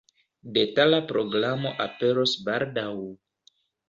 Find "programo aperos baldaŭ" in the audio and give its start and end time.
1.11-2.87